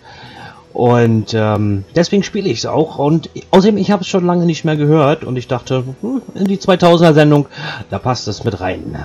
[0.80, 2.98] Und ähm, deswegen spiele ich es auch.
[2.98, 5.24] Und außerdem, ich habe es schon lange nicht mehr gehört.
[5.24, 7.48] Und ich dachte, hm, in die 2000er-Sendung,
[7.90, 8.96] da passt es mit rein.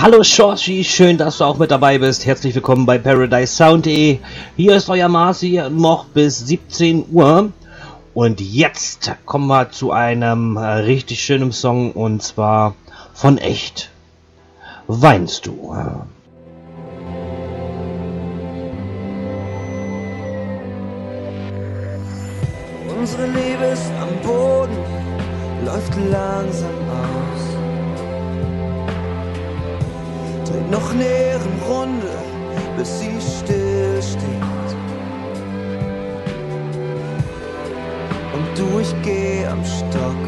[0.00, 2.24] Hallo Shorty, schön, dass du auch mit dabei bist.
[2.24, 4.18] Herzlich willkommen bei Paradise Sound.de.
[4.56, 7.52] Hier ist euer Marci noch bis 17 Uhr.
[8.14, 12.74] Und jetzt kommen wir zu einem äh, richtig schönen Song und zwar
[13.12, 13.90] von Echt.
[14.86, 15.76] Weinst du?
[22.98, 24.78] Unsere Liebe ist am Boden,
[25.66, 27.39] läuft langsam aus.
[30.50, 32.10] Dreht noch eine Ehrenrunde,
[32.76, 34.70] bis sie still steht.
[38.34, 40.22] Und du, ich geh am Stock,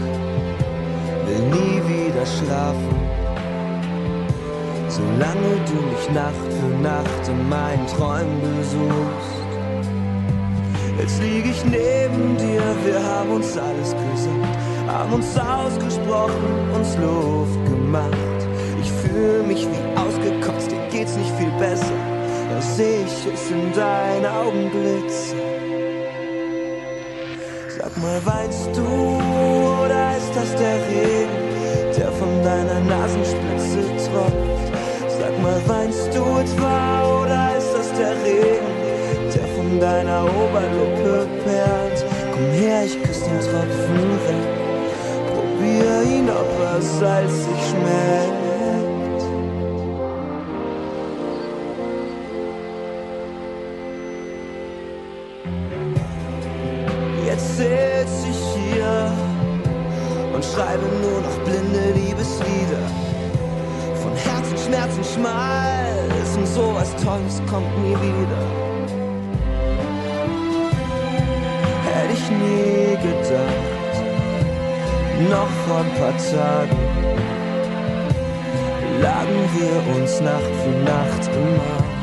[1.27, 3.01] will nie wieder schlafen.
[4.89, 9.43] Solange du mich Nacht für Nacht in meinen Träumen besuchst.
[11.01, 17.65] Jetzt lieg ich neben dir, wir haben uns alles gesagt, haben uns ausgesprochen, uns Luft
[17.65, 18.42] gemacht.
[19.13, 21.93] Ich fühle mich wie ausgekotzt, dir geht's nicht viel besser.
[22.49, 25.37] Da seh ich es in deinen Augen blitzen.
[27.77, 28.87] Sag mal, weinst du
[29.85, 31.29] oder ist das der Regen,
[31.95, 34.73] der von deiner Nasenspitze tropft?
[35.09, 38.73] Sag mal, weinst du etwa oder ist das der Regen?
[39.35, 42.05] der von deiner Oberlippe perlt.
[42.33, 44.49] Komm her, ich küsse den Tropfen weg.
[45.35, 48.42] Probier ihn, ob er salzig schmeckt.
[60.83, 62.87] Schreibe nur noch blinde Liebeslieder.
[64.03, 68.43] Von Herzen, Schmerzen, Schmalz und sowas Tolles kommt nie wieder.
[71.85, 73.95] hätte ich nie gedacht.
[75.31, 76.79] Noch vor ein paar Tagen
[79.01, 82.03] lagen wir uns Nacht für Nacht im Arm.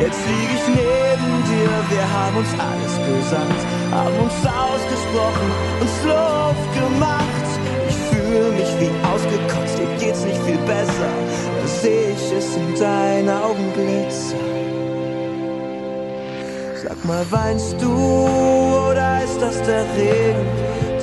[0.00, 5.48] Jetzt lieg ich neben dir, wir haben uns alles gesagt, haben uns ausgesprochen,
[5.80, 7.48] uns Luft gemacht.
[7.88, 11.10] Ich fühle mich wie ausgekotzt, dir geht's nicht viel besser.
[11.60, 14.58] Da seh ich es in deinen Augen glitzern.
[16.82, 17.92] Sag mal, weinst du
[18.90, 20.46] oder ist das der Regen,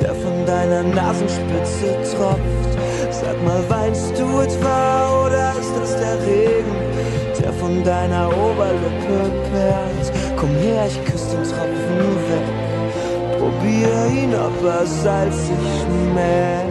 [0.02, 2.72] der von deiner Nasenspitze tropft?
[3.12, 6.76] Sag mal, weinst du etwa oder ist das der Regen,
[7.40, 10.12] der von deiner Oberlippe perlt?
[10.38, 12.65] Komm her, ich küsse den Tropfen weg,
[13.45, 16.65] probier ihn, ob er salzig schmeckt.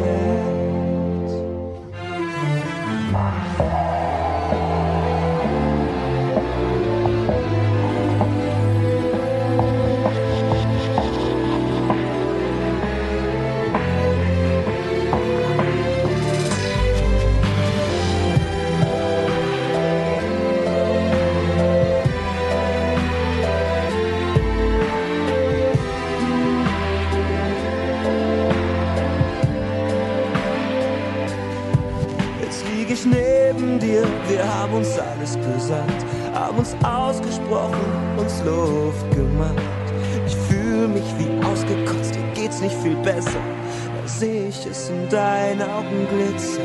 [34.55, 36.05] Haben uns alles gesagt,
[36.35, 39.87] haben uns ausgesprochen, uns Luft gemacht.
[40.27, 43.43] Ich fühle mich wie ausgekotzt, dir geht's nicht viel besser.
[44.03, 46.65] Da seh ich es in deinen Augen glitzern.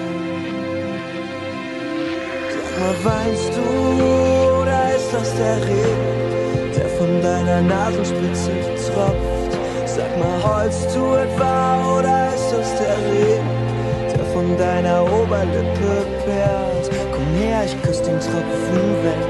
[2.54, 8.52] Sag mal, weinst du oder ist das der Regen, der von deiner Nasenspitze
[8.94, 9.52] tropft?
[9.86, 13.50] Sag mal, heulst du etwa oder ist das der Regen,
[14.16, 16.79] der von deiner Oberlippe perlt?
[17.60, 19.28] Her, ich küss den Tropfen weg,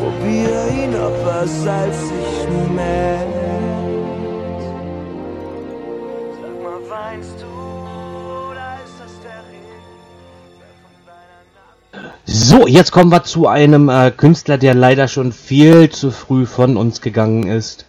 [0.00, 3.34] probier ihn, ob er salzig schmeckt.
[6.40, 7.46] Sag mal, weinst du
[8.50, 9.82] oder ist das der Regen?
[12.24, 16.78] So, jetzt kommen wir zu einem äh, Künstler, der leider schon viel zu früh von
[16.78, 17.84] uns gegangen ist.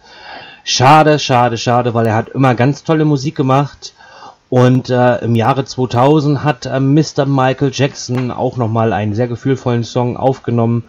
[0.64, 3.94] Schade, schade, schade, weil er hat immer ganz tolle Musik gemacht.
[4.48, 7.26] Und äh, im Jahre 2000 hat äh, Mr.
[7.26, 10.84] Michael Jackson auch nochmal einen sehr gefühlvollen Song aufgenommen.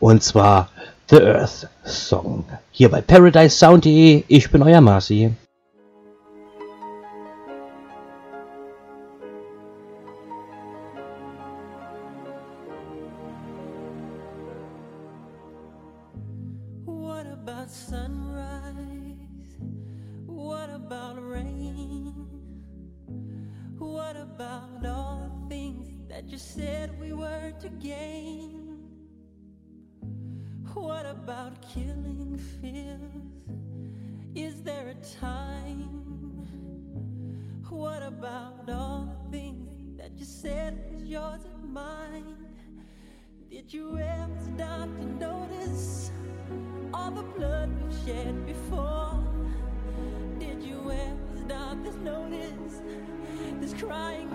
[0.00, 0.68] Und zwar
[1.08, 2.44] The Earth Song.
[2.72, 4.24] Hier bei ParadiseSound.de.
[4.26, 5.32] Ich bin euer Marci.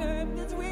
[0.01, 0.70] curb this wheel.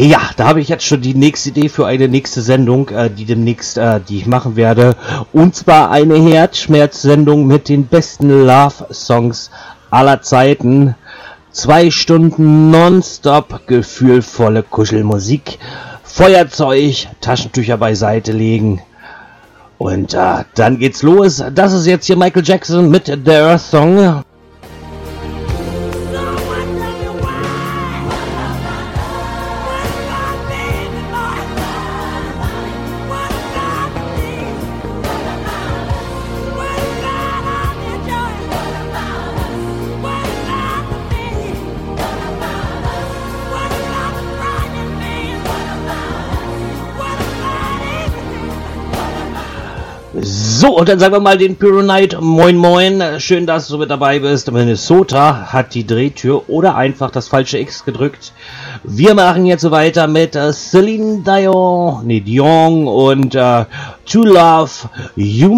[0.00, 3.24] Ja, da habe ich jetzt schon die nächste Idee für eine nächste Sendung, äh, die
[3.24, 4.94] demnächst, äh, die ich machen werde.
[5.32, 9.50] Und zwar eine Herzschmerz-Sendung mit den besten Love-Songs
[9.90, 10.94] aller Zeiten.
[11.50, 15.58] Zwei Stunden nonstop gefühlvolle Kuschelmusik,
[16.04, 18.80] Feuerzeug, Taschentücher beiseite legen.
[19.78, 21.42] Und äh, dann geht's los.
[21.52, 24.22] Das ist jetzt hier Michael Jackson mit The Earth Song.
[50.78, 52.20] Und dann sagen wir mal den Pyronite.
[52.20, 53.02] Moin, moin.
[53.18, 54.52] Schön, dass du mit dabei bist.
[54.52, 58.32] Minnesota hat die Drehtür oder einfach das falsche X gedrückt.
[58.84, 63.64] Wir machen jetzt weiter mit äh, Celine Dion, nee, Dion und äh,
[64.06, 64.70] To Love
[65.16, 65.52] You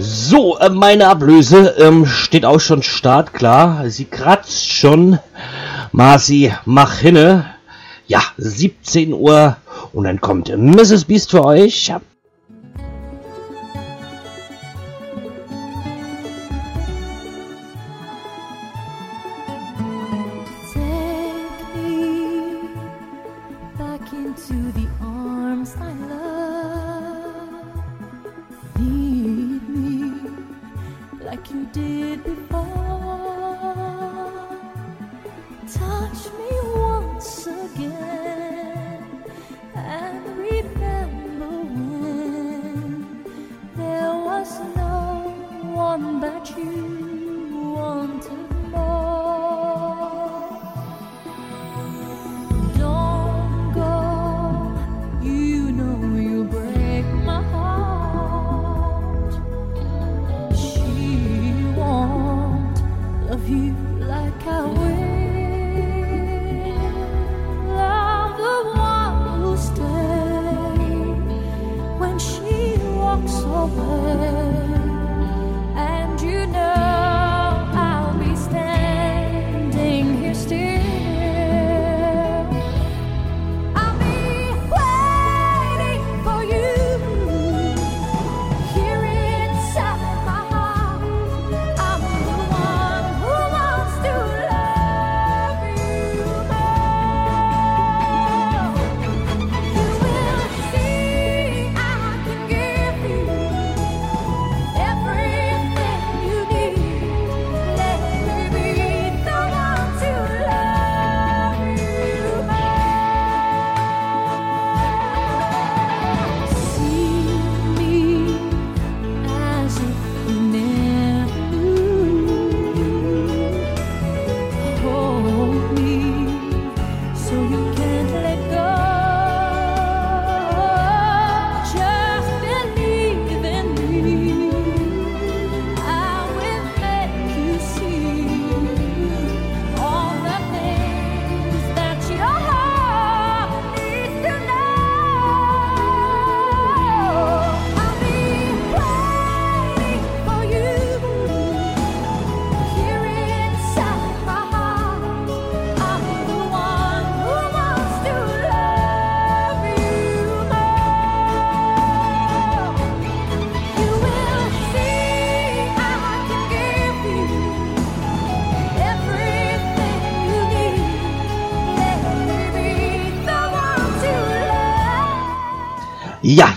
[0.00, 3.90] So, äh, meine Ablöse ähm, steht auch schon startklar.
[3.90, 5.18] Sie kratzt schon.
[5.90, 7.46] Marci, mach hinne.
[8.06, 9.56] Ja, 17 Uhr.
[9.92, 11.04] Und dann kommt Mrs.
[11.04, 11.92] Beast für euch.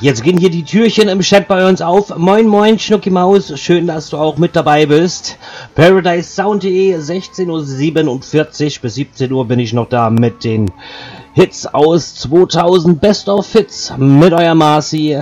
[0.02, 2.18] Jetzt gehen hier die Türchen im Chat bei uns auf.
[2.18, 3.57] Moin, moin, Schnucki Maus.
[3.60, 5.38] Schön, dass du auch mit dabei bist.
[5.76, 7.48] ParadiseSound.de, 16.47
[8.78, 10.72] Uhr bis 17 Uhr bin ich noch da mit den
[11.34, 15.18] Hits aus 2000 Best of Hits mit euer Marci.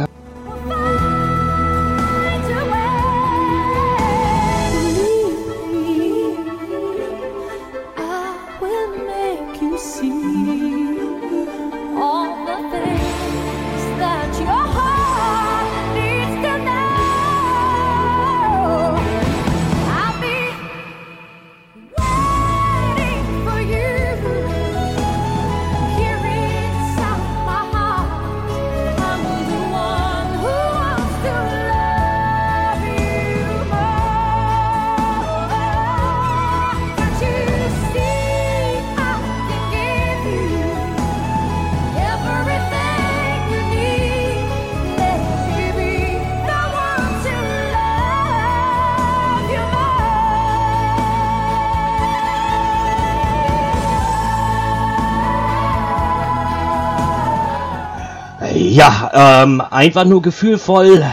[59.41, 61.03] Ähm, einfach nur gefühlvoll.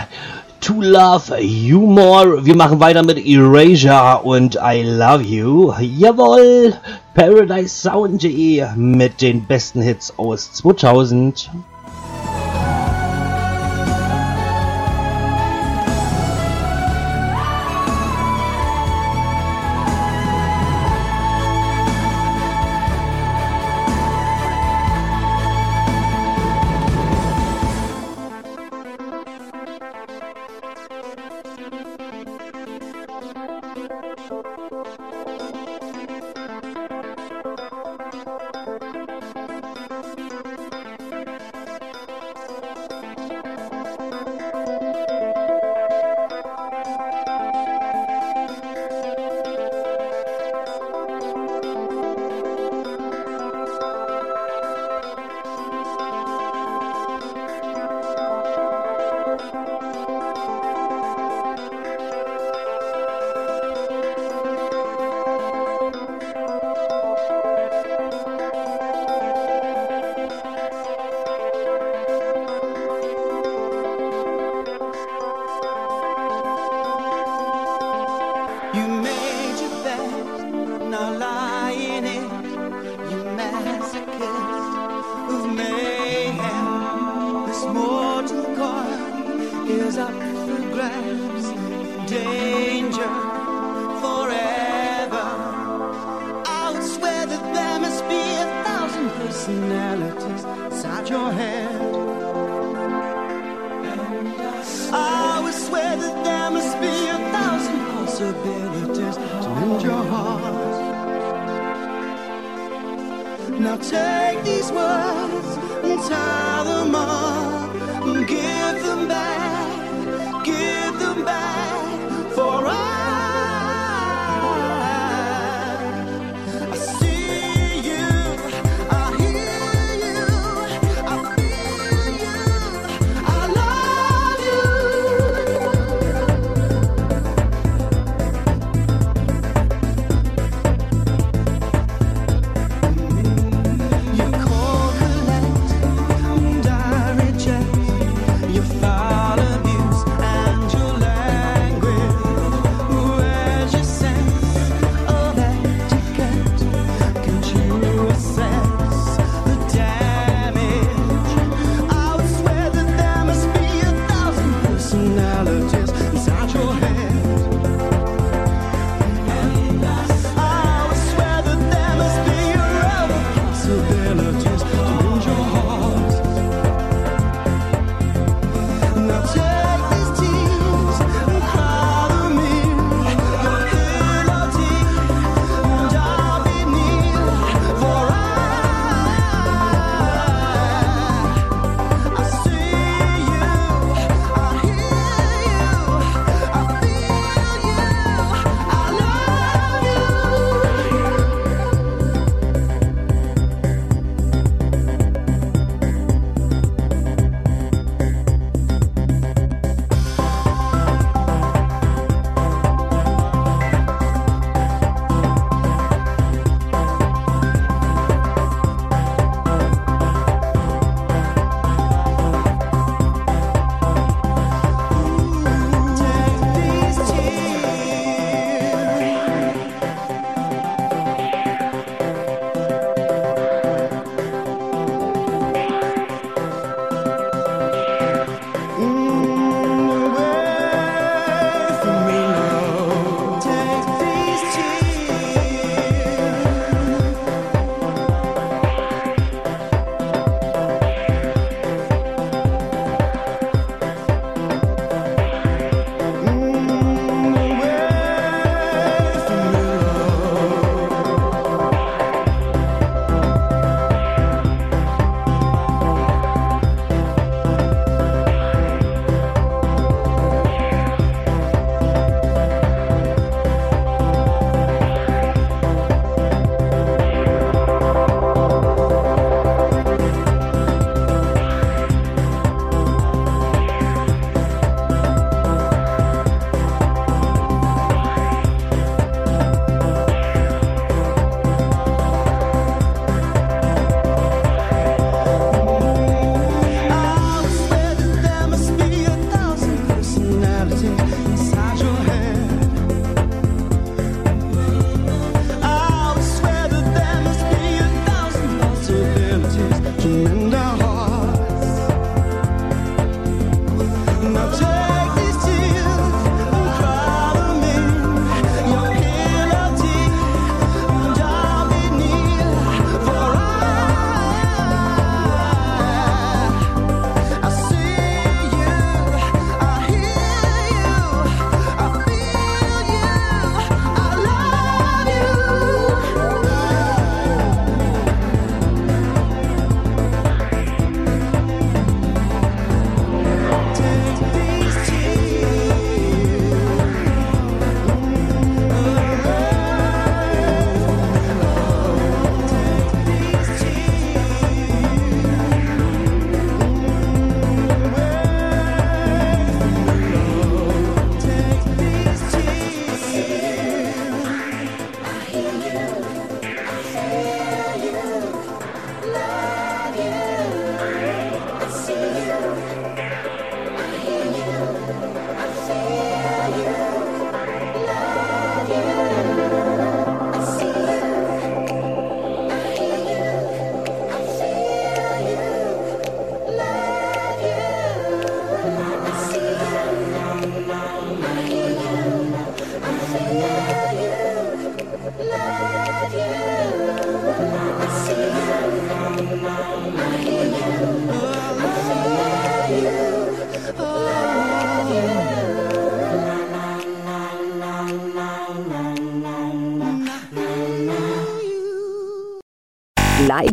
[0.61, 2.45] To Love, you more.
[2.45, 5.73] Wir machen weiter mit Erasure und I Love You.
[5.79, 6.75] Jawohl!
[7.15, 11.51] ParadiseSound.de mit den besten Hits aus 2000.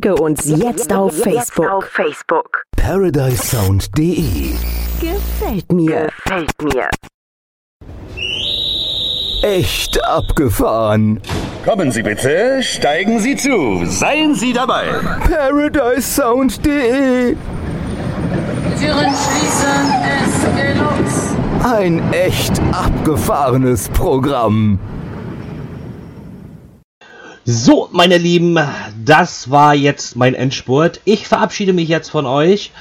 [0.03, 1.85] Like uns jetzt auf Facebook.
[1.85, 2.63] Facebook.
[2.75, 4.51] ParadiseSound.de
[4.99, 6.09] Gefällt mir.
[6.25, 6.89] Gefällt mir.
[9.43, 11.21] Echt abgefahren.
[11.63, 14.87] Kommen Sie bitte, steigen Sie zu, seien Sie dabei.
[15.29, 17.37] ParadiseSound.de
[18.79, 21.33] Türen schließen, es geht los.
[21.63, 24.79] Ein echt abgefahrenes Programm.
[27.45, 28.57] So, meine Lieben,
[29.03, 31.01] das war jetzt mein Endspurt.
[31.03, 32.71] Ich verabschiede mich jetzt von euch.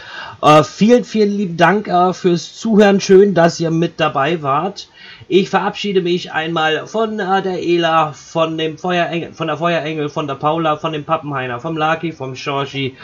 [0.41, 3.01] Äh, vielen, vielen lieben Dank äh, fürs Zuhören.
[3.01, 4.87] Schön, dass ihr mit dabei wart.
[5.27, 10.29] Ich verabschiede mich einmal von äh, der Ela, von dem Feuerengel, von der Feuerengel, von
[10.29, 12.97] der Paula, von dem Pappenheiner, vom Lucky, vom Shorshi,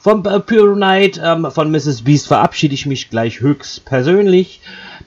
[0.00, 2.02] vom äh, Knight, ähm, von Mrs.
[2.02, 4.60] Beast verabschiede ich mich gleich höchst persönlich.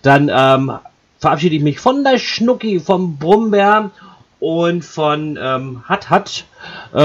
[0.03, 0.71] Dann ähm,
[1.19, 3.91] verabschiede ich mich von der Schnucki, vom Brummbär
[4.39, 6.45] und von ähm, Hat Hat,
[6.93, 6.97] äh,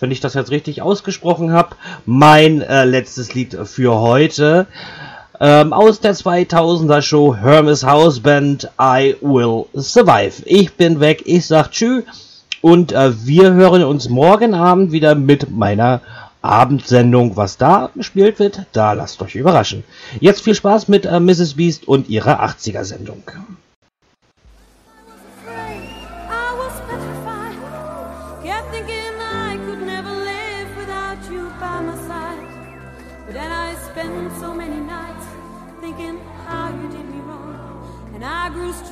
[0.00, 4.66] wenn ich das jetzt richtig ausgesprochen habe, mein äh, letztes Lied für heute.
[5.38, 10.42] Ähm, aus der 2000er Show Hermes House Band I Will Survive.
[10.46, 12.04] Ich bin weg, ich sag Tschüss
[12.62, 16.00] und äh, wir hören uns morgen Abend wieder mit meiner
[16.40, 17.36] Abendsendung.
[17.36, 19.84] Was da gespielt wird, da lasst euch überraschen.
[20.20, 21.54] Jetzt viel Spaß mit äh, Mrs.
[21.54, 23.22] Beast und ihrer 80er Sendung.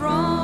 [0.06, 0.43] I